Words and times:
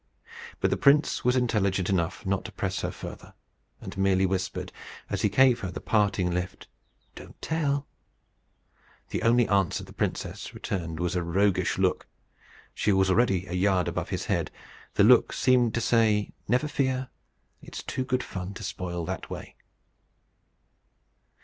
But 0.59 0.71
the 0.71 0.77
prince 0.77 1.23
was 1.23 1.35
intelligent 1.35 1.87
enough 1.87 2.25
not 2.25 2.43
to 2.45 2.51
press 2.51 2.81
her 2.81 2.89
further; 2.89 3.35
and 3.79 3.95
merely 3.99 4.25
whispered, 4.25 4.71
as 5.11 5.21
he 5.21 5.29
gave 5.29 5.59
her 5.59 5.69
the 5.69 5.79
parting 5.79 6.31
lift, 6.31 6.67
"Don't 7.13 7.39
tell." 7.39 7.85
The 9.09 9.21
only 9.21 9.47
answer 9.47 9.83
the 9.83 9.93
princess 9.93 10.55
returned 10.55 10.99
was 10.99 11.15
a 11.15 11.21
roguish 11.21 11.77
look. 11.77 12.07
She 12.73 12.91
was 12.91 13.11
already 13.11 13.45
a 13.45 13.53
yard 13.53 13.87
above 13.87 14.09
his 14.09 14.25
head. 14.25 14.49
The 14.95 15.03
look 15.03 15.33
seemed 15.33 15.75
to 15.75 15.81
say, 15.81 16.33
"Never 16.47 16.67
fear. 16.67 17.09
It 17.61 17.75
is 17.77 17.83
too 17.83 18.03
good 18.03 18.23
fun 18.23 18.55
to 18.55 18.63
spoil 18.63 19.05
that 19.05 19.29
way." 19.29 19.53